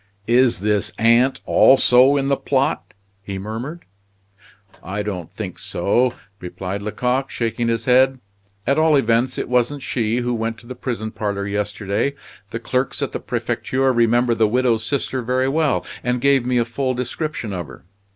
[0.25, 3.85] "Is this aunt also in the plot?" he murmured.
[4.81, 8.17] "I don't think so," replied Lecoq, shaking his head.
[8.65, 12.15] "At all events, it wasn't she who went to the prison parlor yesterday.
[12.49, 16.65] The clerks at the Prefecture remember the widow's sister very well, and gave me a
[16.65, 17.85] full description of her.